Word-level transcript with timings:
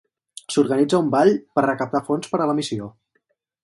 S’organitza 0.53 1.03
un 1.05 1.13
ball 1.17 1.31
per 1.59 1.67
recaptar 1.69 2.05
fons 2.11 2.35
per 2.35 2.43
a 2.47 2.53
la 2.53 2.61
missió. 2.63 2.93